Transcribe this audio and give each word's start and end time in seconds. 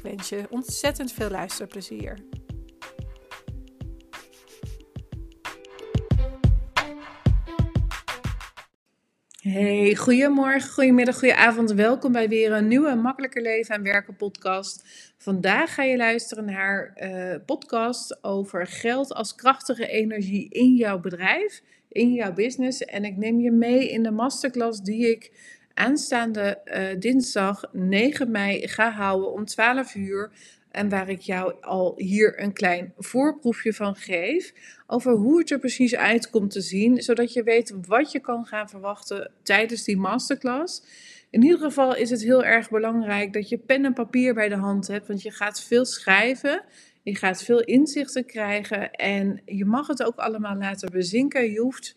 Ik 0.00 0.06
wens 0.06 0.28
je 0.28 0.46
ontzettend 0.50 1.12
veel 1.12 1.30
luisterplezier. 1.30 2.18
Hey, 9.40 9.94
goedemorgen, 9.94 10.70
goedemiddag, 10.70 11.18
goedenavond. 11.18 11.72
Welkom 11.72 12.12
bij 12.12 12.28
weer 12.28 12.52
een 12.52 12.68
nieuwe 12.68 12.94
Makkelijker 12.94 13.42
Leven 13.42 13.74
en 13.74 13.82
Werken 13.82 14.16
podcast. 14.16 14.84
Vandaag 15.16 15.74
ga 15.74 15.82
je 15.82 15.96
luisteren 15.96 16.44
naar 16.44 16.96
uh, 17.02 17.34
podcast 17.46 18.24
over 18.24 18.66
geld 18.66 19.14
als 19.14 19.34
krachtige 19.34 19.86
energie 19.86 20.48
in 20.48 20.74
jouw 20.74 21.00
bedrijf, 21.00 21.62
in 21.88 22.12
jouw 22.12 22.32
business. 22.32 22.84
En 22.84 23.04
ik 23.04 23.16
neem 23.16 23.40
je 23.40 23.50
mee 23.50 23.90
in 23.90 24.02
de 24.02 24.10
masterclass 24.10 24.82
die 24.82 25.10
ik 25.10 25.32
aanstaande 25.80 26.60
uh, 26.64 27.00
dinsdag 27.00 27.64
9 27.72 28.30
mei 28.30 28.68
ga 28.68 28.90
houden 28.90 29.32
om 29.32 29.44
12 29.44 29.94
uur. 29.94 30.30
En 30.70 30.88
waar 30.88 31.08
ik 31.08 31.20
jou 31.20 31.54
al 31.60 31.94
hier 31.96 32.42
een 32.42 32.52
klein 32.52 32.92
voorproefje 32.98 33.72
van 33.72 33.96
geef. 33.96 34.52
Over 34.86 35.12
hoe 35.12 35.38
het 35.38 35.50
er 35.50 35.58
precies 35.58 35.96
uit 35.96 36.30
komt 36.30 36.50
te 36.50 36.60
zien. 36.60 37.02
Zodat 37.02 37.32
je 37.32 37.42
weet 37.42 37.74
wat 37.86 38.12
je 38.12 38.20
kan 38.20 38.46
gaan 38.46 38.68
verwachten 38.68 39.30
tijdens 39.42 39.84
die 39.84 39.96
masterclass. 39.96 40.82
In 41.30 41.42
ieder 41.42 41.58
geval 41.58 41.96
is 41.96 42.10
het 42.10 42.22
heel 42.22 42.44
erg 42.44 42.70
belangrijk 42.70 43.32
dat 43.32 43.48
je 43.48 43.58
pen 43.58 43.84
en 43.84 43.92
papier 43.92 44.34
bij 44.34 44.48
de 44.48 44.56
hand 44.56 44.86
hebt. 44.86 45.06
Want 45.06 45.22
je 45.22 45.30
gaat 45.30 45.62
veel 45.62 45.84
schrijven. 45.84 46.62
Je 47.02 47.16
gaat 47.16 47.42
veel 47.42 47.60
inzichten 47.60 48.26
krijgen. 48.26 48.90
En 48.90 49.42
je 49.44 49.64
mag 49.64 49.86
het 49.86 50.02
ook 50.02 50.16
allemaal 50.16 50.56
laten 50.56 50.90
bezinken. 50.90 51.50
Je 51.50 51.60
hoeft 51.60 51.94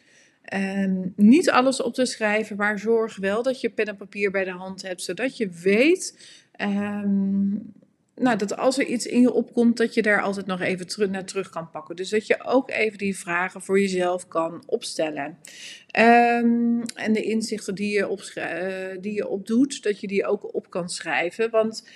Um, 0.54 1.14
niet 1.16 1.50
alles 1.50 1.82
op 1.82 1.94
te 1.94 2.06
schrijven, 2.06 2.56
maar 2.56 2.80
zorg 2.80 3.18
wel 3.18 3.44
dat 3.44 3.62
je 3.62 3.70
pen 3.70 3.86
en 3.86 3.96
papier 3.96 4.32
bij 4.32 4.44
de 4.44 4.52
hand 4.52 4.82
hebt, 4.82 5.02
zodat 5.02 5.38
je 5.38 5.50
weet 5.50 6.18
um, 6.62 7.74
nou, 8.16 8.38
dat 8.38 8.58
als 8.58 8.78
er 8.78 8.86
iets 8.86 9.06
in 9.06 9.22
je 9.22 9.32
opkomt, 9.32 9.78
dat 9.78 9.94
je 9.94 10.02
daar 10.02 10.22
altijd 10.22 10.46
nog 10.46 10.62
even 10.62 11.12
naar 11.12 11.26
terug 11.26 11.50
kan 11.50 11.70
pakken. 11.70 11.96
Dus 11.96 12.10
dat 12.10 12.28
je 12.28 12.44
ook 12.44 12.70
even 12.70 12.98
die 12.98 13.18
vragen 13.18 13.62
voor 13.62 13.80
jezelf 13.80 14.28
kan 14.28 14.64
opstellen. 14.66 15.38
Um, 16.00 16.84
en 16.84 17.14
de 17.14 17.22
inzichten 17.24 17.76
die 17.76 17.94
je, 17.94 18.34
uh, 18.36 19.02
die 19.02 19.14
je 19.14 19.28
opdoet, 19.28 19.84
dat 19.84 20.00
je 20.00 20.08
die 20.08 20.26
ook 20.26 20.56
op 20.56 20.70
kan 20.70 20.90
schrijven. 20.90 21.50
Want 21.50 21.88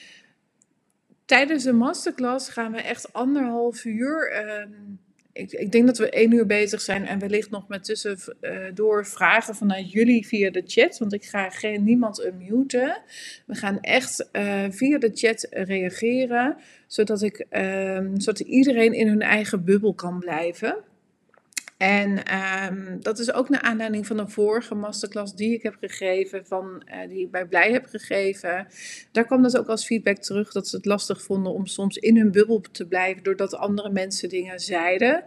tijdens 1.25 1.63
de 1.63 1.73
masterclass 1.73 2.49
gaan 2.49 2.71
we 2.71 2.81
echt 2.81 3.13
anderhalf 3.13 3.85
uur 3.85 4.31
ik, 5.37 5.51
ik, 5.51 5.71
denk 5.71 5.85
dat 5.85 5.97
we 5.97 6.09
één 6.09 6.31
uur 6.31 6.45
bezig 6.45 6.81
zijn 6.81 7.05
en 7.05 7.19
wellicht 7.19 7.49
nog 7.49 7.67
met 7.67 7.83
tussendoor 7.83 8.99
uh, 8.99 9.05
vragen 9.05 9.55
vanuit 9.55 9.91
jullie 9.91 10.27
via 10.27 10.49
de 10.49 10.63
chat. 10.65 10.97
Want 10.97 11.13
ik 11.13 11.23
ga 11.23 11.49
geen, 11.49 11.83
niemand 11.83 12.25
unmuten. 12.25 13.01
We 13.45 13.55
gaan 13.55 13.79
echt 13.79 14.29
uh, 14.31 14.65
via 14.69 14.97
de 14.97 15.11
chat 15.13 15.47
reageren, 15.49 16.57
zodat, 16.87 17.21
ik, 17.21 17.45
uh, 17.51 17.99
zodat 18.13 18.39
iedereen 18.39 18.93
in 18.93 19.07
hun 19.07 19.21
eigen 19.21 19.63
bubbel 19.63 19.93
kan 19.93 20.19
blijven. 20.19 20.77
En 21.77 22.35
um, 22.73 22.97
dat 23.01 23.19
is 23.19 23.33
ook 23.33 23.49
naar 23.49 23.61
aanleiding 23.61 24.07
van 24.07 24.17
een 24.17 24.29
vorige 24.29 24.75
masterclass 24.75 25.35
die 25.35 25.53
ik 25.53 25.63
heb 25.63 25.75
gegeven, 25.79 26.45
van, 26.45 26.83
uh, 26.85 27.09
die 27.09 27.21
ik 27.21 27.31
bij 27.31 27.45
Blij 27.45 27.71
heb 27.71 27.85
gegeven. 27.85 28.67
Daar 29.11 29.25
kwam 29.25 29.41
dat 29.41 29.57
ook 29.57 29.67
als 29.67 29.85
feedback 29.85 30.17
terug, 30.17 30.51
dat 30.51 30.67
ze 30.67 30.75
het 30.75 30.85
lastig 30.85 31.21
vonden 31.21 31.53
om 31.53 31.65
soms 31.65 31.97
in 31.97 32.17
hun 32.17 32.31
bubbel 32.31 32.61
te 32.71 32.87
blijven, 32.87 33.23
doordat 33.23 33.55
andere 33.55 33.89
mensen 33.89 34.29
dingen 34.29 34.59
zeiden. 34.59 35.23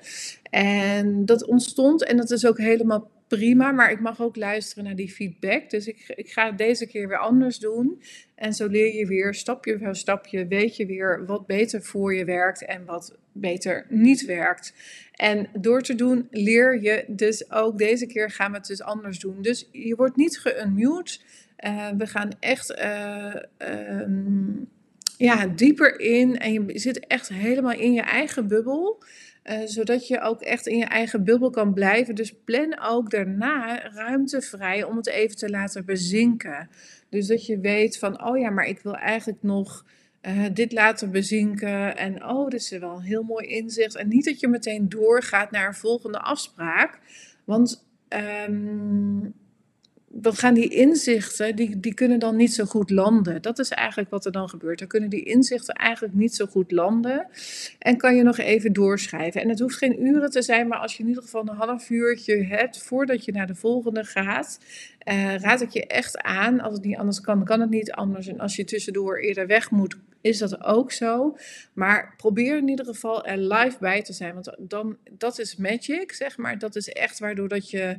En 0.50 1.24
dat 1.24 1.46
ontstond, 1.46 2.04
en 2.04 2.16
dat 2.16 2.30
is 2.30 2.46
ook 2.46 2.58
helemaal 2.58 3.10
prima, 3.30 3.72
maar 3.72 3.90
ik 3.90 4.00
mag 4.00 4.20
ook 4.20 4.36
luisteren 4.36 4.84
naar 4.84 4.96
die 4.96 5.10
feedback. 5.10 5.70
Dus 5.70 5.86
ik, 5.86 6.12
ik 6.14 6.30
ga 6.30 6.46
het 6.46 6.58
deze 6.58 6.86
keer 6.86 7.08
weer 7.08 7.18
anders 7.18 7.58
doen. 7.58 8.02
En 8.34 8.52
zo 8.52 8.66
leer 8.66 8.94
je 8.94 9.06
weer 9.06 9.34
stapje 9.34 9.78
voor 9.78 9.96
stapje, 9.96 10.46
weet 10.46 10.76
je 10.76 10.86
weer 10.86 11.26
wat 11.26 11.46
beter 11.46 11.82
voor 11.82 12.14
je 12.14 12.24
werkt 12.24 12.64
en 12.64 12.84
wat 12.84 13.18
beter 13.32 13.86
niet 13.88 14.24
werkt. 14.24 14.74
En 15.14 15.48
door 15.58 15.82
te 15.82 15.94
doen 15.94 16.28
leer 16.30 16.82
je 16.82 17.04
dus 17.06 17.50
ook 17.50 17.78
deze 17.78 18.06
keer 18.06 18.30
gaan 18.30 18.50
we 18.50 18.56
het 18.56 18.66
dus 18.66 18.82
anders 18.82 19.18
doen. 19.18 19.42
Dus 19.42 19.68
je 19.72 19.96
wordt 19.96 20.16
niet 20.16 20.38
geunmute. 20.38 21.18
Uh, 21.64 21.88
we 21.98 22.06
gaan 22.06 22.30
echt 22.40 22.70
uh, 22.70 23.34
um, 23.58 24.68
ja, 25.16 25.46
dieper 25.46 26.00
in 26.00 26.38
en 26.38 26.52
je 26.52 26.78
zit 26.78 27.06
echt 27.06 27.28
helemaal 27.28 27.72
in 27.72 27.92
je 27.92 28.02
eigen 28.02 28.48
bubbel. 28.48 29.02
Uh, 29.44 29.58
zodat 29.64 30.08
je 30.08 30.20
ook 30.20 30.40
echt 30.40 30.66
in 30.66 30.78
je 30.78 30.84
eigen 30.84 31.24
bubbel 31.24 31.50
kan 31.50 31.74
blijven. 31.74 32.14
Dus 32.14 32.34
plan 32.44 32.80
ook 32.80 33.10
daarna 33.10 33.90
ruimte 33.90 34.40
vrij 34.40 34.84
om 34.84 34.96
het 34.96 35.08
even 35.08 35.36
te 35.36 35.50
laten 35.50 35.84
bezinken. 35.84 36.68
Dus 37.08 37.26
dat 37.26 37.46
je 37.46 37.60
weet 37.60 37.98
van, 37.98 38.24
oh 38.24 38.38
ja, 38.38 38.50
maar 38.50 38.66
ik 38.66 38.80
wil 38.80 38.96
eigenlijk 38.96 39.42
nog 39.42 39.84
uh, 40.22 40.44
dit 40.52 40.72
laten 40.72 41.10
bezinken. 41.10 41.96
En 41.96 42.24
oh, 42.24 42.48
dit 42.48 42.60
is 42.60 42.70
wel 42.70 42.96
een 42.96 43.02
heel 43.02 43.22
mooi 43.22 43.46
inzicht. 43.46 43.96
En 43.96 44.08
niet 44.08 44.24
dat 44.24 44.40
je 44.40 44.48
meteen 44.48 44.88
doorgaat 44.88 45.50
naar 45.50 45.66
een 45.66 45.74
volgende 45.74 46.18
afspraak. 46.18 46.98
Want 47.44 47.86
um, 48.48 49.34
dan 50.12 50.34
gaan 50.34 50.54
die 50.54 50.68
inzichten, 50.68 51.56
die, 51.56 51.80
die 51.80 51.94
kunnen 51.94 52.18
dan 52.18 52.36
niet 52.36 52.54
zo 52.54 52.64
goed 52.64 52.90
landen. 52.90 53.42
Dat 53.42 53.58
is 53.58 53.68
eigenlijk 53.68 54.10
wat 54.10 54.24
er 54.24 54.32
dan 54.32 54.48
gebeurt. 54.48 54.78
Dan 54.78 54.88
kunnen 54.88 55.10
die 55.10 55.22
inzichten 55.22 55.74
eigenlijk 55.74 56.14
niet 56.14 56.34
zo 56.34 56.46
goed 56.46 56.70
landen. 56.70 57.26
En 57.78 57.96
kan 57.96 58.16
je 58.16 58.22
nog 58.22 58.38
even 58.38 58.72
doorschrijven. 58.72 59.40
En 59.40 59.48
het 59.48 59.60
hoeft 59.60 59.76
geen 59.76 60.06
uren 60.06 60.30
te 60.30 60.42
zijn, 60.42 60.68
maar 60.68 60.78
als 60.78 60.96
je 60.96 61.02
in 61.02 61.08
ieder 61.08 61.22
geval 61.22 61.40
een 61.40 61.56
half 61.56 61.90
uurtje 61.90 62.44
hebt 62.44 62.82
voordat 62.82 63.24
je 63.24 63.32
naar 63.32 63.46
de 63.46 63.54
volgende 63.54 64.04
gaat, 64.04 64.58
uh, 65.10 65.34
raad 65.36 65.60
ik 65.60 65.70
je 65.70 65.86
echt 65.86 66.18
aan. 66.18 66.60
Als 66.60 66.74
het 66.74 66.84
niet 66.84 66.96
anders 66.96 67.20
kan, 67.20 67.44
kan 67.44 67.60
het 67.60 67.70
niet 67.70 67.92
anders. 67.92 68.26
En 68.26 68.40
als 68.40 68.56
je 68.56 68.64
tussendoor 68.64 69.18
eerder 69.18 69.46
weg 69.46 69.70
moet, 69.70 69.96
is 70.20 70.38
dat 70.38 70.64
ook 70.64 70.92
zo. 70.92 71.36
Maar 71.72 72.14
probeer 72.16 72.56
in 72.56 72.68
ieder 72.68 72.84
geval 72.84 73.24
er 73.24 73.38
live 73.38 73.76
bij 73.80 74.02
te 74.02 74.12
zijn. 74.12 74.34
Want 74.34 74.56
dan, 74.58 74.96
dat 75.10 75.38
is 75.38 75.56
magic, 75.56 76.12
zeg 76.12 76.36
maar. 76.36 76.58
Dat 76.58 76.76
is 76.76 76.88
echt 76.88 77.18
waardoor 77.18 77.48
dat 77.48 77.70
je 77.70 77.98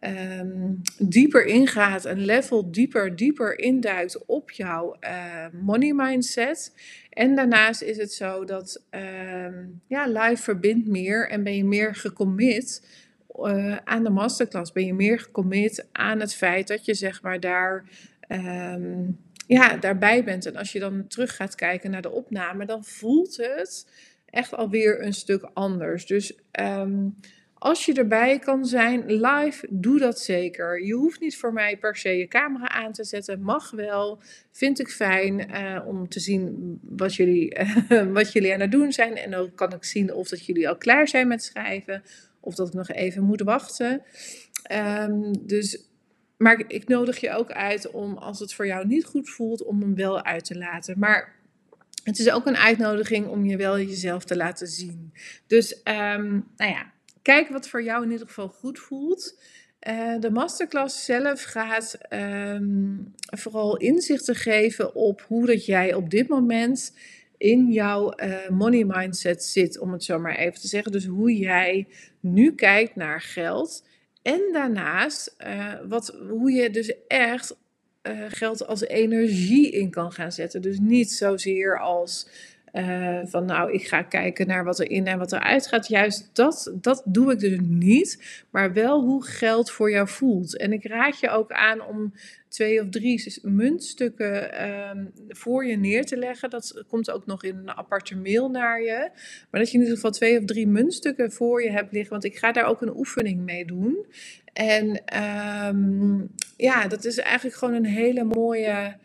um, 0.00 0.80
dieper 0.98 1.44
ingaat, 1.44 2.04
een 2.04 2.24
level 2.24 2.70
dieper, 2.70 3.16
dieper 3.16 3.58
induikt 3.58 4.26
op 4.26 4.50
jouw 4.50 4.96
uh, 5.00 5.46
money 5.62 5.92
mindset. 5.92 6.72
En 7.10 7.34
daarnaast 7.34 7.82
is 7.82 7.96
het 7.96 8.12
zo 8.12 8.44
dat 8.44 8.82
um, 8.90 9.80
ja, 9.86 10.06
live 10.06 10.42
verbindt 10.42 10.88
meer 10.88 11.28
en 11.28 11.42
ben 11.42 11.56
je 11.56 11.64
meer 11.64 11.94
gecommit 11.94 12.86
uh, 13.38 13.76
aan 13.84 14.04
de 14.04 14.10
masterclass. 14.10 14.72
Ben 14.72 14.86
je 14.86 14.94
meer 14.94 15.20
gecommit 15.20 15.86
aan 15.92 16.20
het 16.20 16.34
feit 16.34 16.68
dat 16.68 16.84
je 16.84 16.94
zeg 16.94 17.22
maar 17.22 17.40
daar... 17.40 17.84
Um, 18.28 19.18
ja, 19.46 19.76
daarbij 19.76 20.24
bent. 20.24 20.46
En 20.46 20.56
als 20.56 20.72
je 20.72 20.78
dan 20.78 21.06
terug 21.06 21.36
gaat 21.36 21.54
kijken 21.54 21.90
naar 21.90 22.02
de 22.02 22.10
opname, 22.10 22.66
dan 22.66 22.84
voelt 22.84 23.36
het 23.36 23.86
echt 24.26 24.54
alweer 24.54 25.02
een 25.02 25.14
stuk 25.14 25.50
anders. 25.52 26.06
Dus 26.06 26.38
um, 26.60 27.16
als 27.54 27.84
je 27.84 27.94
erbij 27.94 28.38
kan 28.38 28.64
zijn, 28.66 29.04
live, 29.06 29.66
doe 29.70 29.98
dat 29.98 30.20
zeker. 30.20 30.84
Je 30.84 30.94
hoeft 30.94 31.20
niet 31.20 31.36
voor 31.36 31.52
mij 31.52 31.76
per 31.76 31.96
se 31.96 32.16
je 32.16 32.28
camera 32.28 32.68
aan 32.68 32.92
te 32.92 33.04
zetten. 33.04 33.42
Mag 33.42 33.70
wel. 33.70 34.22
Vind 34.50 34.80
ik 34.80 34.88
fijn 34.88 35.50
uh, 35.50 35.86
om 35.86 36.08
te 36.08 36.20
zien 36.20 36.78
wat 36.82 37.14
jullie, 37.14 37.56
wat 38.12 38.32
jullie 38.32 38.54
aan 38.54 38.60
het 38.60 38.72
doen 38.72 38.92
zijn. 38.92 39.16
En 39.16 39.30
dan 39.30 39.54
kan 39.54 39.72
ik 39.72 39.84
zien 39.84 40.12
of 40.12 40.28
dat 40.28 40.46
jullie 40.46 40.68
al 40.68 40.76
klaar 40.76 41.08
zijn 41.08 41.28
met 41.28 41.44
schrijven. 41.44 42.02
Of 42.42 42.54
dat 42.54 42.68
ik 42.68 42.74
nog 42.74 42.88
even 42.88 43.22
moet 43.22 43.40
wachten. 43.40 44.02
Um, 44.72 45.46
dus 45.46 45.90
maar 46.42 46.64
ik 46.68 46.88
nodig 46.88 47.20
je 47.20 47.30
ook 47.30 47.52
uit 47.52 47.90
om, 47.90 48.16
als 48.18 48.38
het 48.38 48.54
voor 48.54 48.66
jou 48.66 48.86
niet 48.86 49.04
goed 49.04 49.30
voelt, 49.30 49.64
om 49.64 49.80
hem 49.80 49.94
wel 49.94 50.24
uit 50.24 50.44
te 50.44 50.58
laten. 50.58 50.98
Maar 50.98 51.34
het 52.04 52.18
is 52.18 52.30
ook 52.30 52.46
een 52.46 52.56
uitnodiging 52.56 53.26
om 53.26 53.44
je 53.44 53.56
wel 53.56 53.78
jezelf 53.78 54.24
te 54.24 54.36
laten 54.36 54.66
zien. 54.66 55.12
Dus 55.46 55.72
um, 55.84 56.46
nou 56.56 56.70
ja, 56.70 56.92
kijk 57.22 57.48
wat 57.48 57.68
voor 57.68 57.82
jou 57.82 58.04
in 58.04 58.10
ieder 58.10 58.26
geval 58.26 58.48
goed 58.48 58.78
voelt. 58.78 59.40
Uh, 59.88 60.20
de 60.20 60.30
masterclass 60.30 61.04
zelf 61.04 61.42
gaat 61.42 61.98
um, 62.10 63.14
vooral 63.24 63.76
inzichten 63.76 64.34
geven 64.34 64.94
op 64.94 65.24
hoe 65.28 65.46
dat 65.46 65.66
jij 65.66 65.94
op 65.94 66.10
dit 66.10 66.28
moment 66.28 66.96
in 67.36 67.72
jouw 67.72 68.12
uh, 68.16 68.48
money 68.48 68.84
mindset 68.84 69.44
zit, 69.44 69.78
om 69.78 69.92
het 69.92 70.04
zo 70.04 70.18
maar 70.18 70.36
even 70.36 70.60
te 70.60 70.68
zeggen. 70.68 70.92
Dus 70.92 71.06
hoe 71.06 71.36
jij 71.36 71.88
nu 72.22 72.54
kijkt 72.54 72.96
naar 72.96 73.20
geld. 73.20 73.84
En 74.22 74.40
daarnaast 74.52 75.34
uh, 75.46 75.74
wat, 75.88 76.16
hoe 76.28 76.52
je 76.52 76.70
dus 76.70 76.94
echt 77.06 77.56
uh, 78.02 78.24
geld 78.28 78.66
als 78.66 78.80
energie 78.80 79.70
in 79.70 79.90
kan 79.90 80.12
gaan 80.12 80.32
zetten. 80.32 80.62
Dus 80.62 80.78
niet 80.78 81.12
zozeer 81.12 81.78
als 81.78 82.28
Uh, 82.72 83.20
van 83.24 83.44
nou, 83.44 83.72
ik 83.72 83.86
ga 83.86 84.02
kijken 84.02 84.46
naar 84.46 84.64
wat 84.64 84.78
er 84.78 84.90
in 84.90 85.06
en 85.06 85.18
wat 85.18 85.32
eruit 85.32 85.66
gaat. 85.66 85.88
Juist 85.88 86.30
dat, 86.32 86.72
dat 86.74 87.02
doe 87.04 87.32
ik 87.32 87.38
dus 87.38 87.58
niet. 87.62 88.42
Maar 88.50 88.72
wel 88.72 89.00
hoe 89.00 89.24
geld 89.24 89.70
voor 89.70 89.90
jou 89.90 90.08
voelt. 90.08 90.56
En 90.56 90.72
ik 90.72 90.86
raad 90.86 91.20
je 91.20 91.28
ook 91.28 91.52
aan 91.52 91.86
om 91.86 92.12
twee 92.52 92.80
of 92.80 92.88
drie 92.88 93.38
muntstukken 93.42 94.62
um, 94.70 95.12
voor 95.28 95.66
je 95.66 95.76
neer 95.76 96.04
te 96.04 96.16
leggen. 96.16 96.50
Dat 96.50 96.84
komt 96.88 97.10
ook 97.10 97.26
nog 97.26 97.44
in 97.44 97.56
een 97.56 97.70
aparte 97.70 98.16
mail 98.16 98.50
naar 98.50 98.82
je. 98.82 99.10
Maar 99.50 99.60
dat 99.60 99.70
je 99.70 99.74
in 99.74 99.80
ieder 99.80 99.94
geval 99.94 100.10
twee 100.10 100.38
of 100.38 100.44
drie 100.44 100.66
muntstukken 100.66 101.32
voor 101.32 101.62
je 101.62 101.70
hebt 101.70 101.92
liggen. 101.92 102.10
Want 102.10 102.24
ik 102.24 102.36
ga 102.36 102.52
daar 102.52 102.64
ook 102.64 102.82
een 102.82 102.96
oefening 102.96 103.40
mee 103.40 103.64
doen. 103.64 104.06
En 104.52 105.02
um, 105.68 106.30
ja, 106.56 106.88
dat 106.88 107.04
is 107.04 107.18
eigenlijk 107.18 107.56
gewoon 107.56 107.74
een 107.74 107.84
hele 107.84 108.24
mooie 108.24 108.96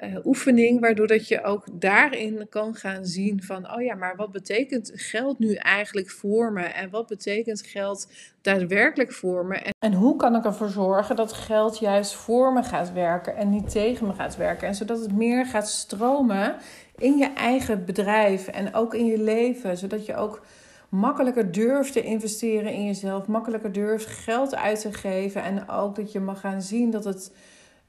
uh, 0.00 0.16
oefening, 0.24 0.80
waardoor 0.80 1.06
dat 1.06 1.28
je 1.28 1.42
ook 1.42 1.64
daarin 1.72 2.46
kan 2.48 2.74
gaan 2.74 3.06
zien 3.06 3.42
van, 3.42 3.74
oh 3.74 3.82
ja, 3.82 3.94
maar 3.94 4.16
wat 4.16 4.32
betekent 4.32 4.92
geld 4.94 5.38
nu 5.38 5.54
eigenlijk 5.54 6.10
voor 6.10 6.52
me? 6.52 6.62
En 6.62 6.90
wat 6.90 7.06
betekent 7.06 7.66
geld 7.66 8.08
daadwerkelijk 8.40 9.12
voor 9.12 9.46
me? 9.46 9.72
En 9.78 9.92
hoe 9.92 10.16
kan 10.16 10.36
ik 10.36 10.44
ervoor 10.44 10.68
zorgen 10.68 11.16
dat 11.16 11.32
geld 11.32 11.78
juist 11.78 12.14
voor 12.14 12.52
me 12.52 12.62
gaat 12.62 12.92
werken 12.92 13.36
en 13.36 13.50
niet 13.50 13.70
tegen 13.70 14.06
me 14.06 14.12
gaat 14.12 14.36
werken? 14.36 14.68
En 14.68 14.74
zodat 14.74 15.00
het 15.00 15.16
meer 15.16 15.46
gaat 15.46 15.68
stromen 15.68 16.56
in 16.98 17.16
je 17.16 17.32
eigen 17.32 17.84
bedrijf 17.84 18.48
en 18.48 18.74
ook 18.74 18.94
in 18.94 19.06
je 19.06 19.18
leven, 19.18 19.76
zodat 19.76 20.06
je 20.06 20.16
ook 20.16 20.42
makkelijker 20.88 21.52
durft 21.52 21.92
te 21.92 22.02
investeren 22.02 22.72
in 22.72 22.84
jezelf, 22.84 23.26
makkelijker 23.26 23.72
durft 23.72 24.06
geld 24.06 24.54
uit 24.54 24.80
te 24.80 24.92
geven 24.92 25.42
en 25.42 25.68
ook 25.68 25.96
dat 25.96 26.12
je 26.12 26.20
mag 26.20 26.40
gaan 26.40 26.62
zien 26.62 26.90
dat 26.90 27.04
het 27.04 27.32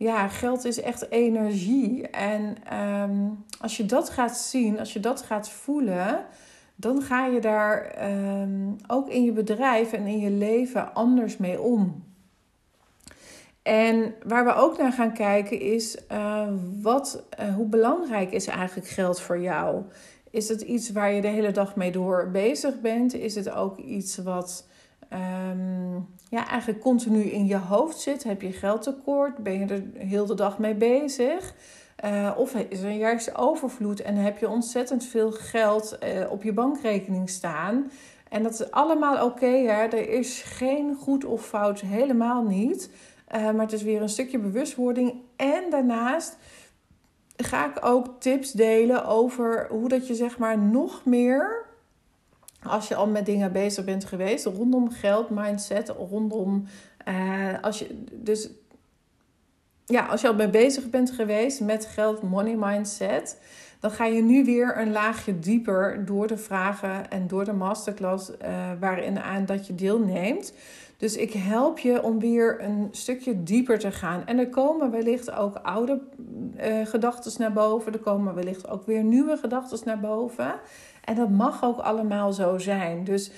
ja, 0.03 0.27
geld 0.27 0.65
is 0.65 0.81
echt 0.81 1.11
energie. 1.11 2.07
En 2.07 2.55
ehm, 2.69 3.29
als 3.59 3.77
je 3.77 3.85
dat 3.85 4.09
gaat 4.09 4.37
zien, 4.37 4.79
als 4.79 4.93
je 4.93 4.99
dat 4.99 5.21
gaat 5.21 5.49
voelen, 5.49 6.25
dan 6.75 7.01
ga 7.01 7.25
je 7.25 7.41
daar 7.41 7.85
ehm, 7.85 8.71
ook 8.87 9.09
in 9.09 9.23
je 9.23 9.31
bedrijf 9.31 9.93
en 9.93 10.07
in 10.07 10.19
je 10.19 10.29
leven 10.29 10.93
anders 10.93 11.37
mee 11.37 11.61
om. 11.61 12.03
En 13.61 14.13
waar 14.25 14.45
we 14.45 14.53
ook 14.53 14.77
naar 14.77 14.91
gaan 14.91 15.13
kijken 15.13 15.59
is, 15.59 15.97
uh, 16.11 16.47
wat, 16.81 17.23
uh, 17.39 17.55
hoe 17.55 17.67
belangrijk 17.67 18.31
is 18.31 18.47
eigenlijk 18.47 18.87
geld 18.87 19.21
voor 19.21 19.39
jou? 19.39 19.81
Is 20.29 20.49
het 20.49 20.61
iets 20.61 20.91
waar 20.91 21.11
je 21.11 21.21
de 21.21 21.27
hele 21.27 21.51
dag 21.51 21.75
mee 21.75 21.91
door 21.91 22.29
bezig 22.31 22.81
bent? 22.81 23.13
Is 23.13 23.35
het 23.35 23.49
ook 23.49 23.77
iets 23.77 24.17
wat 24.17 24.65
um, 25.13 26.07
ja, 26.29 26.47
eigenlijk 26.47 26.81
continu 26.81 27.21
in 27.21 27.45
je 27.45 27.57
hoofd 27.57 27.99
zit? 27.99 28.23
Heb 28.23 28.41
je 28.41 28.51
geldtekort? 28.51 29.37
Ben 29.37 29.59
je 29.59 29.65
er 29.65 29.83
heel 30.07 30.25
de 30.25 30.35
dag 30.35 30.57
mee 30.57 30.75
bezig? 30.75 31.53
Uh, 32.05 32.31
of 32.37 32.55
is 32.55 32.81
er 32.81 32.91
juist 32.91 33.35
overvloed 33.37 34.01
en 34.01 34.15
heb 34.15 34.37
je 34.37 34.49
ontzettend 34.49 35.05
veel 35.05 35.31
geld 35.31 35.97
uh, 36.03 36.31
op 36.31 36.43
je 36.43 36.53
bankrekening 36.53 37.29
staan? 37.29 37.91
En 38.29 38.43
dat 38.43 38.53
is 38.53 38.71
allemaal 38.71 39.25
oké, 39.25 39.65
er 39.67 40.09
is 40.09 40.41
geen 40.41 40.95
goed 40.95 41.25
of 41.25 41.45
fout, 41.45 41.79
helemaal 41.79 42.43
niet. 42.43 42.89
Uh, 43.35 43.41
maar 43.41 43.65
het 43.65 43.73
is 43.73 43.83
weer 43.83 44.01
een 44.01 44.09
stukje 44.09 44.39
bewustwording. 44.39 45.13
En 45.35 45.63
daarnaast 45.69 46.37
ga 47.37 47.65
ik 47.65 47.85
ook 47.85 48.07
tips 48.19 48.51
delen 48.51 49.05
over 49.05 49.67
hoe 49.69 49.89
dat 49.89 50.07
je 50.07 50.15
zeg 50.15 50.37
maar 50.37 50.57
nog 50.57 51.05
meer 51.05 51.65
als 52.67 52.87
je 52.87 52.95
al 52.95 53.07
met 53.07 53.25
dingen 53.25 53.51
bezig 53.51 53.85
bent 53.85 54.05
geweest, 54.05 54.45
rondom 54.45 54.91
geld, 54.91 55.29
mindset, 55.29 55.89
rondom. 55.89 56.65
Uh, 57.07 57.61
als 57.61 57.79
je, 57.79 58.03
dus 58.11 58.49
ja, 59.85 60.05
als 60.05 60.21
je 60.21 60.27
al 60.27 60.35
mee 60.35 60.49
bezig 60.49 60.89
bent 60.89 61.11
geweest 61.11 61.61
met 61.61 61.85
geld, 61.85 62.21
money 62.21 62.55
mindset, 62.55 63.41
dan 63.79 63.91
ga 63.91 64.05
je 64.05 64.21
nu 64.21 64.45
weer 64.45 64.77
een 64.77 64.91
laagje 64.91 65.39
dieper 65.39 66.05
door 66.05 66.27
de 66.27 66.37
vragen 66.37 67.09
en 67.09 67.27
door 67.27 67.45
de 67.45 67.53
masterclass 67.53 68.29
uh, 68.29 68.71
waarin 68.79 69.19
aan 69.19 69.45
dat 69.45 69.67
je 69.67 69.75
deelneemt. 69.75 70.53
Dus 70.97 71.15
ik 71.15 71.33
help 71.33 71.79
je 71.79 72.03
om 72.03 72.19
weer 72.19 72.61
een 72.61 72.87
stukje 72.91 73.43
dieper 73.43 73.79
te 73.79 73.91
gaan. 73.91 74.25
En 74.25 74.39
er 74.39 74.49
komen 74.49 74.91
wellicht 74.91 75.31
ook 75.31 75.55
oude 75.55 76.01
uh, 76.61 76.85
gedachten 76.85 77.31
naar 77.37 77.53
boven. 77.53 77.93
Er 77.93 77.99
komen 77.99 78.35
wellicht 78.35 78.69
ook 78.69 78.85
weer 78.85 79.03
nieuwe 79.03 79.37
gedachten 79.37 79.79
naar 79.85 79.99
boven. 79.99 80.53
En 81.03 81.15
dat 81.15 81.29
mag 81.29 81.63
ook 81.63 81.79
allemaal 81.79 82.33
zo 82.33 82.57
zijn. 82.57 83.03
Dus 83.03 83.31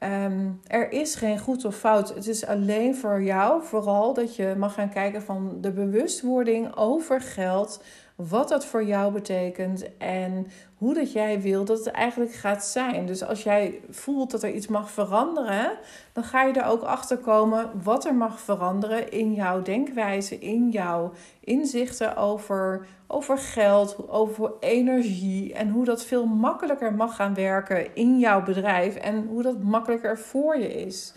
um, 0.00 0.60
er 0.66 0.92
is 0.92 1.14
geen 1.14 1.38
goed 1.38 1.64
of 1.64 1.76
fout. 1.76 2.14
Het 2.14 2.26
is 2.26 2.46
alleen 2.46 2.96
voor 2.96 3.22
jou 3.22 3.62
vooral 3.62 4.14
dat 4.14 4.36
je 4.36 4.54
mag 4.58 4.74
gaan 4.74 4.90
kijken 4.90 5.22
van 5.22 5.58
de 5.60 5.70
bewustwording 5.70 6.76
over 6.76 7.20
geld 7.20 7.82
wat 8.16 8.48
dat 8.48 8.64
voor 8.64 8.84
jou 8.84 9.12
betekent 9.12 9.96
en 9.98 10.46
hoe 10.74 10.94
dat 10.94 11.12
jij 11.12 11.40
wil 11.40 11.64
dat 11.64 11.78
het 11.78 11.94
eigenlijk 11.94 12.32
gaat 12.32 12.64
zijn. 12.64 13.06
Dus 13.06 13.24
als 13.24 13.42
jij 13.42 13.80
voelt 13.90 14.30
dat 14.30 14.42
er 14.42 14.50
iets 14.50 14.66
mag 14.66 14.90
veranderen, 14.90 15.78
dan 16.12 16.24
ga 16.24 16.42
je 16.42 16.52
er 16.52 16.66
ook 16.66 16.82
achter 16.82 17.16
komen 17.18 17.70
wat 17.82 18.04
er 18.04 18.14
mag 18.14 18.40
veranderen 18.40 19.10
in 19.10 19.34
jouw 19.34 19.62
denkwijze, 19.62 20.38
in 20.38 20.70
jouw 20.70 21.12
inzichten 21.40 22.16
over, 22.16 22.86
over 23.06 23.38
geld, 23.38 24.08
over 24.08 24.52
energie 24.60 25.54
en 25.54 25.68
hoe 25.68 25.84
dat 25.84 26.04
veel 26.04 26.26
makkelijker 26.26 26.94
mag 26.94 27.16
gaan 27.16 27.34
werken 27.34 27.94
in 27.94 28.18
jouw 28.18 28.42
bedrijf 28.42 28.96
en 28.96 29.26
hoe 29.26 29.42
dat 29.42 29.62
makkelijker 29.62 30.18
voor 30.18 30.58
je 30.58 30.74
is. 30.74 31.14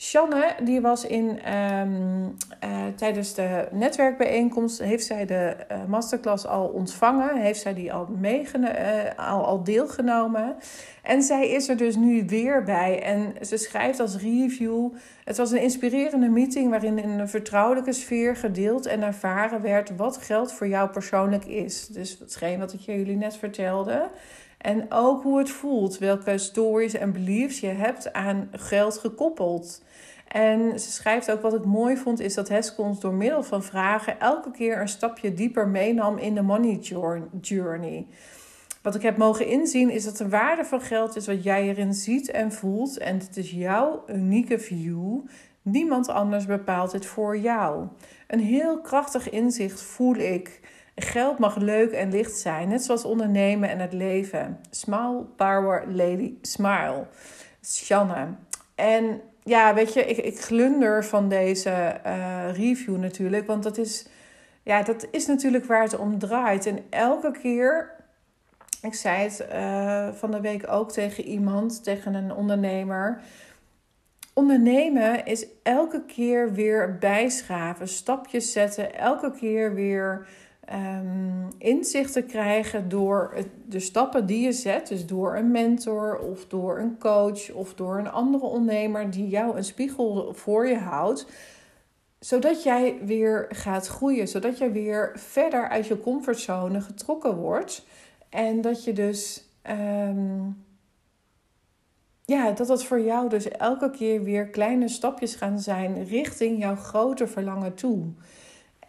Shanne, 0.00 0.54
die 0.62 0.80
was 0.80 1.04
in, 1.04 1.52
um, 1.54 2.36
uh, 2.64 2.86
tijdens 2.96 3.34
de 3.34 3.68
netwerkbijeenkomst, 3.72 4.78
heeft 4.78 5.04
zij 5.04 5.26
de 5.26 5.56
uh, 5.72 5.84
masterclass 5.88 6.46
al 6.46 6.66
ontvangen, 6.66 7.36
heeft 7.36 7.60
zij 7.60 7.74
die 7.74 7.92
al, 7.92 8.08
uh, 8.22 8.68
al, 9.16 9.44
al 9.44 9.64
deelgenomen. 9.64 10.56
En 11.02 11.22
zij 11.22 11.48
is 11.48 11.68
er 11.68 11.76
dus 11.76 11.96
nu 11.96 12.24
weer 12.26 12.62
bij 12.62 13.02
en 13.02 13.46
ze 13.46 13.56
schrijft 13.56 14.00
als 14.00 14.16
review, 14.16 14.88
het 15.24 15.36
was 15.36 15.50
een 15.50 15.60
inspirerende 15.60 16.28
meeting 16.28 16.70
waarin 16.70 16.98
in 16.98 17.08
een 17.08 17.28
vertrouwelijke 17.28 17.92
sfeer 17.92 18.36
gedeeld 18.36 18.86
en 18.86 19.02
ervaren 19.02 19.62
werd 19.62 19.96
wat 19.96 20.16
geld 20.16 20.52
voor 20.52 20.68
jou 20.68 20.90
persoonlijk 20.90 21.44
is. 21.44 21.86
Dus 21.86 22.18
hetgeen 22.18 22.58
wat 22.58 22.72
ik 22.72 22.80
jullie 22.80 23.16
net 23.16 23.36
vertelde. 23.36 24.08
En 24.58 24.92
ook 24.92 25.22
hoe 25.22 25.38
het 25.38 25.50
voelt, 25.50 25.98
welke 25.98 26.38
stories 26.38 26.94
en 26.94 27.12
beliefs 27.12 27.60
je 27.60 27.66
hebt 27.66 28.12
aan 28.12 28.48
geld 28.52 28.98
gekoppeld. 28.98 29.86
En 30.28 30.80
ze 30.80 30.90
schrijft 30.90 31.30
ook 31.30 31.42
wat 31.42 31.54
ik 31.54 31.64
mooi 31.64 31.96
vond, 31.96 32.20
is 32.20 32.34
dat 32.34 32.48
Heskons 32.48 33.00
door 33.00 33.14
middel 33.14 33.42
van 33.42 33.62
vragen 33.62 34.20
elke 34.20 34.50
keer 34.50 34.80
een 34.80 34.88
stapje 34.88 35.34
dieper 35.34 35.68
meenam 35.68 36.18
in 36.18 36.34
de 36.34 36.42
money 36.42 36.78
journey. 37.40 38.06
Wat 38.82 38.94
ik 38.94 39.02
heb 39.02 39.16
mogen 39.16 39.46
inzien 39.46 39.90
is 39.90 40.04
dat 40.04 40.16
de 40.16 40.28
waarde 40.28 40.64
van 40.64 40.80
geld 40.80 41.16
is 41.16 41.26
wat 41.26 41.42
jij 41.42 41.68
erin 41.68 41.94
ziet 41.94 42.30
en 42.30 42.52
voelt. 42.52 42.98
En 42.98 43.18
het 43.18 43.36
is 43.36 43.50
jouw 43.50 44.04
unieke 44.06 44.58
view. 44.58 45.18
Niemand 45.62 46.08
anders 46.08 46.46
bepaalt 46.46 46.92
het 46.92 47.06
voor 47.06 47.38
jou. 47.38 47.86
Een 48.26 48.40
heel 48.40 48.80
krachtig 48.80 49.30
inzicht 49.30 49.82
voel 49.82 50.14
ik. 50.14 50.60
Geld 50.94 51.38
mag 51.38 51.56
leuk 51.56 51.92
en 51.92 52.10
licht 52.10 52.36
zijn, 52.36 52.68
net 52.68 52.84
zoals 52.84 53.04
ondernemen 53.04 53.68
en 53.68 53.78
het 53.78 53.92
leven. 53.92 54.60
Smile, 54.70 55.24
power, 55.36 55.84
lady, 55.88 56.34
smile. 56.42 57.06
Shanna. 57.64 58.38
En 58.74 59.20
ja, 59.48 59.74
weet 59.74 59.92
je, 59.92 60.04
ik, 60.04 60.16
ik 60.16 60.40
glunder 60.40 61.04
van 61.04 61.28
deze 61.28 62.00
uh, 62.06 62.56
review 62.56 62.96
natuurlijk. 62.96 63.46
Want 63.46 63.62
dat 63.62 63.78
is, 63.78 64.06
ja, 64.62 64.82
dat 64.82 65.06
is 65.10 65.26
natuurlijk 65.26 65.64
waar 65.64 65.82
het 65.82 65.98
om 65.98 66.18
draait. 66.18 66.66
En 66.66 66.78
elke 66.90 67.30
keer, 67.30 67.90
ik 68.82 68.94
zei 68.94 69.22
het 69.22 69.46
uh, 69.52 70.08
van 70.12 70.30
de 70.30 70.40
week 70.40 70.72
ook 70.72 70.92
tegen 70.92 71.24
iemand, 71.24 71.84
tegen 71.84 72.14
een 72.14 72.32
ondernemer. 72.32 73.20
Ondernemen 74.32 75.26
is 75.26 75.46
elke 75.62 76.04
keer 76.04 76.52
weer 76.52 76.98
bijschaven, 76.98 77.88
stapjes 77.88 78.52
zetten, 78.52 78.94
elke 78.94 79.32
keer 79.32 79.74
weer 79.74 80.26
um, 80.72 81.48
inzicht 81.58 82.12
te 82.12 82.22
krijgen 82.22 82.88
door 82.88 83.34
de 83.66 83.80
stappen 83.80 84.26
die 84.26 84.40
je 84.40 84.52
zet. 84.52 84.88
Dus 84.88 85.06
door 85.06 85.36
een 85.36 85.50
mentor 85.50 86.18
of 86.18 86.46
door 86.46 86.78
een 86.78 86.98
coach 86.98 87.50
of 87.50 87.74
door 87.74 87.98
een 87.98 88.10
andere 88.10 88.44
ondernemer 88.44 89.10
die 89.10 89.28
jou 89.28 89.56
een 89.56 89.64
spiegel 89.64 90.34
voor 90.34 90.66
je 90.66 90.78
houdt. 90.78 91.26
Zodat 92.18 92.62
jij 92.62 92.98
weer 93.04 93.46
gaat 93.48 93.86
groeien, 93.86 94.28
zodat 94.28 94.58
jij 94.58 94.72
weer 94.72 95.12
verder 95.14 95.68
uit 95.68 95.86
je 95.86 96.00
comfortzone 96.00 96.80
getrokken 96.80 97.36
wordt. 97.36 97.86
En 98.28 98.60
dat 98.60 98.84
je 98.84 98.92
dus. 98.92 99.44
Um, 99.70 100.66
ja, 102.24 102.50
dat 102.50 102.66
dat 102.66 102.84
voor 102.84 103.00
jou 103.00 103.28
dus 103.28 103.48
elke 103.48 103.90
keer 103.90 104.22
weer 104.22 104.48
kleine 104.48 104.88
stapjes 104.88 105.34
gaan 105.34 105.58
zijn 105.60 106.04
richting 106.04 106.58
jouw 106.58 106.76
grote 106.76 107.26
verlangen 107.26 107.74
toe. 107.74 108.06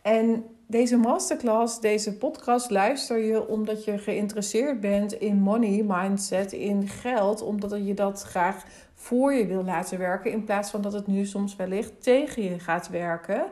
En 0.02 0.44
deze 0.72 0.98
masterclass, 0.98 1.80
deze 1.80 2.18
podcast 2.18 2.70
luister 2.70 3.18
je 3.18 3.48
omdat 3.48 3.84
je 3.84 3.98
geïnteresseerd 3.98 4.80
bent 4.80 5.14
in 5.14 5.36
money, 5.36 5.84
mindset, 5.88 6.52
in 6.52 6.88
geld, 6.88 7.42
omdat 7.42 7.86
je 7.86 7.94
dat 7.94 8.22
graag 8.22 8.64
voor 8.94 9.34
je 9.34 9.46
wil 9.46 9.64
laten 9.64 9.98
werken 9.98 10.32
in 10.32 10.44
plaats 10.44 10.70
van 10.70 10.82
dat 10.82 10.94
het 10.94 11.08
nu 11.08 11.26
soms 11.26 11.56
wellicht 11.56 12.04
tegen 12.04 12.44
je 12.44 12.60
gaat 12.60 12.90
werken. 12.90 13.46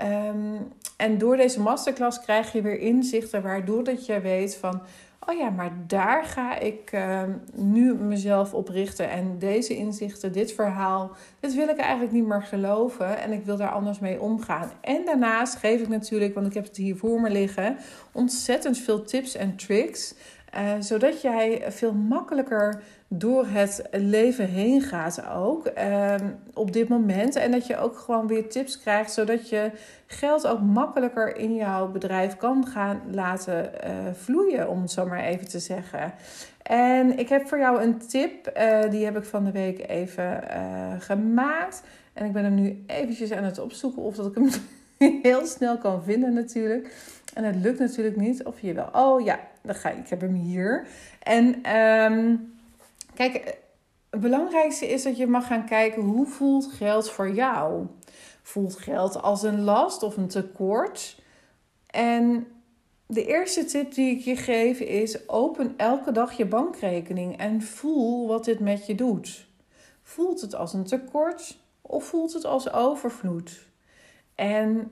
Um, 0.00 0.72
en 0.96 1.18
door 1.18 1.36
deze 1.36 1.60
masterclass 1.60 2.20
krijg 2.20 2.52
je 2.52 2.62
weer 2.62 2.78
inzichten 2.78 3.42
waardoor 3.42 3.84
dat 3.84 4.06
je 4.06 4.20
weet 4.20 4.56
van 4.56 4.82
oh 5.28 5.38
ja, 5.38 5.50
maar 5.50 5.72
daar 5.86 6.24
ga 6.24 6.58
ik 6.58 6.92
uh, 6.92 7.22
nu 7.54 7.94
mezelf 7.94 8.54
op 8.54 8.68
richten. 8.68 9.10
En 9.10 9.38
deze 9.38 9.76
inzichten, 9.76 10.32
dit 10.32 10.52
verhaal, 10.52 11.10
dit 11.40 11.54
wil 11.54 11.68
ik 11.68 11.76
eigenlijk 11.76 12.12
niet 12.12 12.26
meer 12.26 12.42
geloven. 12.42 13.18
En 13.18 13.32
ik 13.32 13.44
wil 13.44 13.56
daar 13.56 13.70
anders 13.70 13.98
mee 13.98 14.20
omgaan. 14.20 14.70
En 14.80 15.04
daarnaast 15.04 15.56
geef 15.56 15.80
ik 15.80 15.88
natuurlijk, 15.88 16.34
want 16.34 16.46
ik 16.46 16.54
heb 16.54 16.64
het 16.64 16.76
hier 16.76 16.96
voor 16.96 17.20
me 17.20 17.30
liggen, 17.30 17.76
ontzettend 18.12 18.78
veel 18.78 19.04
tips 19.04 19.34
en 19.34 19.56
tricks. 19.56 20.14
Uh, 20.54 20.72
zodat 20.80 21.22
jij 21.22 21.64
veel 21.68 21.92
makkelijker 21.92 22.82
door 23.08 23.46
het 23.46 23.82
leven 23.92 24.46
heen 24.46 24.82
gaat 24.82 25.22
ook 25.34 25.70
uh, 25.78 26.14
op 26.54 26.72
dit 26.72 26.88
moment. 26.88 27.36
En 27.36 27.50
dat 27.50 27.66
je 27.66 27.76
ook 27.76 27.98
gewoon 27.98 28.26
weer 28.26 28.48
tips 28.48 28.80
krijgt, 28.80 29.12
zodat 29.12 29.48
je 29.48 29.70
geld 30.06 30.46
ook 30.46 30.60
makkelijker 30.60 31.36
in 31.36 31.54
jouw 31.54 31.88
bedrijf 31.90 32.36
kan 32.36 32.66
gaan 32.66 33.00
laten 33.10 33.70
uh, 33.84 33.90
vloeien, 34.12 34.68
om 34.68 34.80
het 34.80 34.90
zo 34.90 35.06
maar 35.06 35.24
even 35.24 35.48
te 35.48 35.58
zeggen. 35.58 36.12
En 36.62 37.18
ik 37.18 37.28
heb 37.28 37.48
voor 37.48 37.58
jou 37.58 37.82
een 37.82 37.98
tip, 37.98 38.52
uh, 38.56 38.90
die 38.90 39.04
heb 39.04 39.16
ik 39.16 39.24
van 39.24 39.44
de 39.44 39.52
week 39.52 39.88
even 39.88 40.42
gemaakt. 40.98 41.82
En 42.12 42.26
ik 42.26 42.32
ben 42.32 42.44
hem 42.44 42.54
nu 42.54 42.84
eventjes 42.86 43.32
aan 43.32 43.44
het 43.44 43.58
opzoeken 43.58 44.02
of 44.02 44.16
dat 44.16 44.26
ik 44.26 44.34
hem 44.34 44.50
heel 45.22 45.46
snel 45.46 45.78
kan 45.78 46.02
vinden 46.02 46.32
natuurlijk. 46.32 46.92
En 47.34 47.44
het 47.44 47.56
lukt 47.56 47.78
natuurlijk 47.78 48.16
niet. 48.16 48.44
Of 48.44 48.60
je 48.60 48.72
wel. 48.72 48.88
Oh 48.92 49.24
ja, 49.24 49.38
dan 49.68 49.76
ga 49.76 49.90
ik. 49.90 50.08
Heb 50.08 50.20
hem 50.20 50.34
hier. 50.34 50.86
En 51.22 51.76
um, 51.76 52.54
kijk, 53.14 53.58
het 54.10 54.20
belangrijkste 54.20 54.88
is 54.88 55.02
dat 55.02 55.16
je 55.16 55.26
mag 55.26 55.46
gaan 55.46 55.66
kijken 55.66 56.02
hoe 56.02 56.26
voelt 56.26 56.66
geld 56.72 57.10
voor 57.10 57.30
jou. 57.30 57.86
Voelt 58.42 58.76
geld 58.76 59.22
als 59.22 59.42
een 59.42 59.60
last 59.60 60.02
of 60.02 60.16
een 60.16 60.28
tekort? 60.28 61.22
En 61.90 62.46
de 63.06 63.26
eerste 63.26 63.64
tip 63.64 63.94
die 63.94 64.16
ik 64.16 64.20
je 64.20 64.36
geef 64.36 64.80
is: 64.80 65.28
open 65.28 65.74
elke 65.76 66.12
dag 66.12 66.32
je 66.32 66.46
bankrekening 66.46 67.36
en 67.36 67.62
voel 67.62 68.28
wat 68.28 68.44
dit 68.44 68.60
met 68.60 68.86
je 68.86 68.94
doet. 68.94 69.46
Voelt 70.02 70.40
het 70.40 70.54
als 70.54 70.72
een 70.72 70.84
tekort 70.84 71.58
of 71.80 72.04
voelt 72.04 72.32
het 72.32 72.44
als 72.44 72.72
overvloed? 72.72 73.66
En 74.34 74.90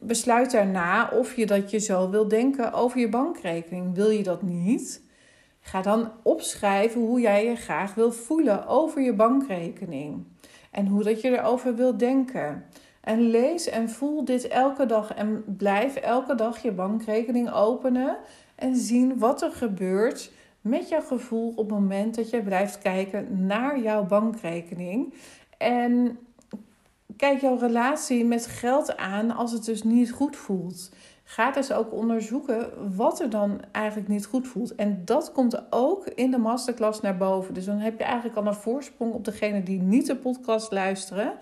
besluit 0.00 0.50
daarna 0.50 1.08
of 1.08 1.36
je 1.36 1.46
dat 1.46 1.70
je 1.70 1.78
zo 1.78 2.10
wil 2.10 2.28
denken 2.28 2.72
over 2.72 3.00
je 3.00 3.08
bankrekening. 3.08 3.94
Wil 3.94 4.10
je 4.10 4.22
dat 4.22 4.42
niet? 4.42 5.02
Ga 5.60 5.82
dan 5.82 6.12
opschrijven 6.22 7.00
hoe 7.00 7.20
jij 7.20 7.44
je 7.44 7.56
graag 7.56 7.94
wil 7.94 8.12
voelen 8.12 8.66
over 8.66 9.02
je 9.02 9.12
bankrekening. 9.12 10.24
En 10.70 10.86
hoe 10.86 11.02
dat 11.02 11.20
je 11.20 11.38
erover 11.38 11.74
wil 11.74 11.96
denken. 11.96 12.64
En 13.00 13.20
lees 13.20 13.68
en 13.68 13.90
voel 13.90 14.24
dit 14.24 14.48
elke 14.48 14.86
dag. 14.86 15.14
En 15.14 15.44
blijf 15.46 15.96
elke 15.96 16.34
dag 16.34 16.62
je 16.62 16.72
bankrekening 16.72 17.52
openen. 17.52 18.16
En 18.54 18.76
zien 18.76 19.18
wat 19.18 19.42
er 19.42 19.52
gebeurt 19.52 20.32
met 20.60 20.88
jouw 20.88 21.00
gevoel 21.00 21.48
op 21.48 21.56
het 21.56 21.78
moment 21.78 22.14
dat 22.14 22.30
je 22.30 22.42
blijft 22.42 22.78
kijken 22.78 23.46
naar 23.46 23.80
jouw 23.80 24.04
bankrekening. 24.06 25.14
En 25.58 26.18
kijk 27.20 27.40
jouw 27.40 27.56
relatie 27.56 28.24
met 28.24 28.46
geld 28.46 28.96
aan 28.96 29.30
als 29.30 29.52
het 29.52 29.64
dus 29.64 29.82
niet 29.82 30.12
goed 30.12 30.36
voelt. 30.36 30.90
Ga 31.24 31.50
dus 31.50 31.72
ook 31.72 31.92
onderzoeken 31.92 32.68
wat 32.96 33.20
er 33.20 33.30
dan 33.30 33.60
eigenlijk 33.72 34.08
niet 34.08 34.26
goed 34.26 34.48
voelt. 34.48 34.74
En 34.74 35.02
dat 35.04 35.32
komt 35.32 35.72
ook 35.72 36.06
in 36.06 36.30
de 36.30 36.38
masterclass 36.38 37.00
naar 37.00 37.16
boven. 37.16 37.54
Dus 37.54 37.64
dan 37.64 37.78
heb 37.78 37.98
je 37.98 38.04
eigenlijk 38.04 38.36
al 38.36 38.46
een 38.46 38.54
voorsprong 38.54 39.12
op 39.12 39.24
degene 39.24 39.62
die 39.62 39.80
niet 39.80 40.06
de 40.06 40.16
podcast 40.16 40.72
luisteren. 40.72 41.32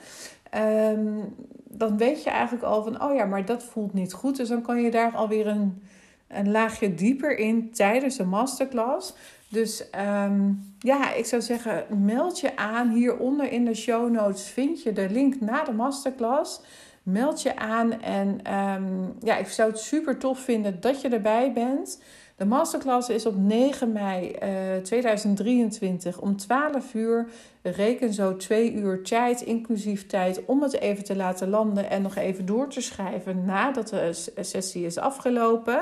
Um, 0.91 1.35
dan 1.65 1.97
weet 1.97 2.23
je 2.23 2.31
eigenlijk 2.31 2.65
al 2.65 2.83
van, 2.83 3.03
oh 3.03 3.15
ja, 3.15 3.25
maar 3.25 3.45
dat 3.45 3.65
voelt 3.65 3.93
niet 3.93 4.13
goed. 4.13 4.37
Dus 4.37 4.49
dan 4.49 4.63
kan 4.63 4.83
je 4.83 4.91
daar 4.91 5.13
alweer 5.15 5.47
een, 5.47 5.83
een 6.29 6.51
laagje 6.51 6.95
dieper 6.95 7.39
in 7.39 7.71
tijdens 7.71 8.17
de 8.17 8.25
masterclass. 8.25 9.15
Dus 9.49 9.85
um, 10.25 10.68
ja, 10.79 11.13
ik 11.13 11.27
zou 11.27 11.43
zeggen, 11.43 12.05
meld 12.05 12.41
je 12.41 12.57
aan. 12.57 12.91
Hieronder 12.91 13.53
in 13.53 13.65
de 13.65 13.75
show 13.75 14.11
notes 14.11 14.49
vind 14.49 14.83
je 14.83 14.93
de 14.93 15.11
link 15.11 15.41
naar 15.41 15.65
de 15.65 15.73
masterclass. 15.73 16.61
Meld 17.03 17.43
je 17.43 17.57
aan 17.57 18.03
en 18.03 18.55
um, 18.55 19.15
ja, 19.21 19.37
ik 19.37 19.49
zou 19.49 19.71
het 19.71 19.79
super 19.79 20.19
tof 20.19 20.39
vinden 20.39 20.81
dat 20.81 21.01
je 21.01 21.09
erbij 21.09 21.53
bent. 21.53 22.03
De 22.37 22.45
masterclass 22.45 23.09
is 23.09 23.27
op 23.27 23.37
9 23.37 23.93
mei 23.93 24.37
uh, 24.43 24.77
eh, 24.77 24.83
2023 24.83 26.21
om 26.21 26.37
12 26.37 26.95
uur. 26.95 27.29
Reken 27.63 28.13
zo 28.13 28.37
2 28.37 28.73
uur 28.73 29.03
tijd, 29.03 29.41
inclusief 29.41 30.07
tijd 30.07 30.45
om 30.45 30.63
het 30.63 30.81
even 30.81 31.05
te 31.05 31.17
laten 31.17 31.49
landen 31.49 31.91
en 31.91 32.03
nog 32.03 32.17
even 32.17 32.47
door 32.47 32.69
te 32.69 32.81
schrijven 32.81 33.45
nadat 33.45 33.89
de 33.89 34.13
sessie 34.41 34.85
is 34.85 34.99
afgelopen. 34.99 35.81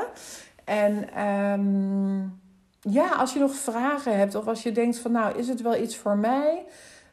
En 0.64 1.22
um, 1.24 2.40
ja, 2.80 3.08
als 3.08 3.32
je 3.32 3.38
nog 3.38 3.54
vragen 3.54 4.18
hebt 4.18 4.34
of 4.34 4.46
als 4.46 4.62
je 4.62 4.72
denkt 4.72 4.98
van 4.98 5.12
nou, 5.12 5.38
is 5.38 5.48
het 5.48 5.62
wel 5.62 5.76
iets 5.76 5.96
voor 5.96 6.16
mij? 6.16 6.64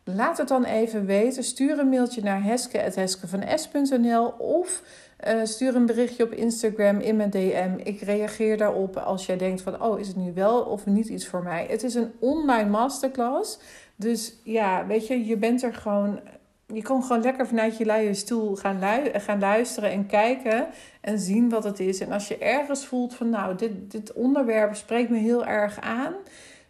Laat 0.03 0.37
het 0.37 0.47
dan 0.47 0.63
even 0.63 1.05
weten. 1.05 1.43
Stuur 1.43 1.79
een 1.79 1.89
mailtje 1.89 2.23
naar 2.23 2.43
heske.heskevanes.nl 2.43 4.27
of 4.37 4.83
uh, 5.27 5.39
stuur 5.43 5.75
een 5.75 5.85
berichtje 5.85 6.23
op 6.23 6.31
Instagram 6.31 6.99
in 6.99 7.15
mijn 7.15 7.29
DM. 7.29 7.71
Ik 7.83 8.01
reageer 8.01 8.57
daarop 8.57 8.97
als 8.97 9.25
jij 9.25 9.37
denkt 9.37 9.61
van 9.61 9.81
oh, 9.81 9.99
is 9.99 10.07
het 10.07 10.15
nu 10.15 10.33
wel 10.33 10.61
of 10.61 10.85
niet 10.85 11.07
iets 11.07 11.27
voor 11.27 11.43
mij? 11.43 11.65
Het 11.69 11.83
is 11.83 11.95
een 11.95 12.11
online 12.19 12.69
masterclass. 12.69 13.59
Dus 13.95 14.35
ja, 14.43 14.85
weet 14.87 15.07
je, 15.07 15.25
je 15.25 15.37
bent 15.37 15.63
er 15.63 15.73
gewoon 15.73 16.19
je 16.67 16.81
kan 16.81 17.03
gewoon 17.03 17.21
lekker 17.21 17.47
vanuit 17.47 17.77
je 17.77 17.85
luie 17.85 18.13
stoel 18.13 18.55
gaan, 18.55 18.81
gaan 19.13 19.39
luisteren 19.39 19.91
en 19.91 20.05
kijken 20.05 20.67
en 21.01 21.19
zien 21.19 21.49
wat 21.49 21.63
het 21.63 21.79
is. 21.79 21.99
En 21.99 22.11
als 22.11 22.27
je 22.27 22.37
ergens 22.37 22.85
voelt 22.85 23.15
van 23.15 23.29
nou, 23.29 23.55
dit, 23.55 23.91
dit 23.91 24.13
onderwerp 24.13 24.75
spreekt 24.75 25.09
me 25.09 25.17
heel 25.17 25.45
erg 25.45 25.79
aan, 25.79 26.13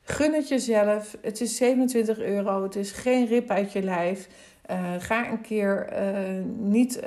gun 0.03 0.33
het 0.33 0.47
jezelf. 0.47 1.17
Het 1.21 1.41
is 1.41 1.55
27 1.55 2.19
euro, 2.19 2.63
het 2.63 2.75
is 2.75 2.91
geen 2.91 3.25
rip 3.27 3.49
uit 3.49 3.71
je 3.71 3.83
lijf. 3.83 4.27
Uh, 4.71 4.93
ga 4.99 5.29
een 5.29 5.41
keer 5.41 5.87
uh, 5.91 6.43
niet 6.57 6.97
uh, 6.97 7.03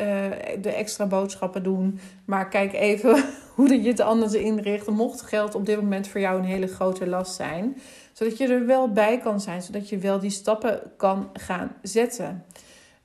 de 0.61 0.73
extra 0.73 1.07
boodschappen 1.07 1.63
doen, 1.63 2.01
maar 2.25 2.49
kijk 2.49 2.73
even 2.73 3.25
hoe 3.55 3.83
je 3.83 3.89
het 3.89 4.01
anders 4.01 4.33
inricht. 4.33 4.87
Mocht 4.87 5.21
geld 5.21 5.55
op 5.55 5.67
dit 5.67 5.77
moment 5.77 6.09
voor 6.09 6.21
jou 6.21 6.39
een 6.39 6.45
hele 6.45 6.67
grote 6.67 7.07
last 7.07 7.35
zijn, 7.35 7.77
zodat 8.13 8.39
je 8.39 8.47
er 8.49 8.67
wel 8.67 8.93
bij 8.93 9.19
kan 9.19 9.41
zijn, 9.41 9.63
zodat 9.63 9.89
je 9.89 9.99
wel 9.99 10.19
die 10.19 10.31
stappen 10.31 10.81
kan 10.97 11.31
gaan 11.33 11.73
zetten. 11.83 12.45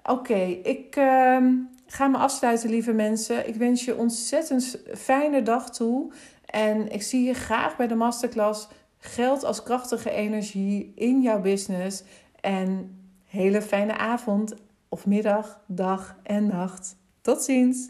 Oké, 0.03 0.59
ik 0.63 0.95
uh, 0.95 1.47
ga 1.85 2.07
me 2.07 2.17
afsluiten, 2.17 2.69
lieve 2.69 2.93
mensen. 2.93 3.47
Ik 3.47 3.55
wens 3.55 3.85
je 3.85 3.95
ontzettend 3.95 4.81
fijne 4.95 5.41
dag 5.41 5.69
toe. 5.69 6.11
En 6.45 6.91
ik 6.91 7.01
zie 7.01 7.23
je 7.23 7.33
graag 7.33 7.75
bij 7.75 7.87
de 7.87 7.95
masterclass 7.95 8.67
Geld 9.03 9.43
als 9.43 9.63
krachtige 9.63 10.09
energie 10.09 10.91
in 10.95 11.21
jouw 11.21 11.41
business. 11.41 12.03
En 12.41 12.99
hele 13.25 13.61
fijne 13.61 13.97
avond 13.97 14.55
of 14.89 15.05
middag, 15.05 15.61
dag 15.67 16.17
en 16.23 16.47
nacht. 16.47 16.95
Tot 17.21 17.41
ziens! 17.41 17.89